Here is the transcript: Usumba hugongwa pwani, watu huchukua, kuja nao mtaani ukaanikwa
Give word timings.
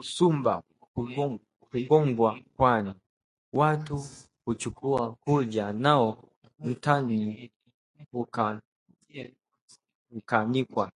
Usumba 0.00 0.62
hugongwa 1.72 2.30
pwani, 2.56 2.94
watu 3.52 4.04
huchukua, 4.44 5.14
kuja 5.16 5.72
nao 5.72 6.28
mtaani 6.58 7.52
ukaanikwa 10.12 10.92